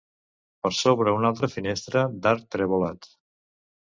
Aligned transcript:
Per 0.61 0.69
sobre 0.77 1.13
una 1.19 1.29
altra 1.31 1.49
finestra 1.57 2.03
d'arc 2.25 2.49
trevolat. 2.57 3.11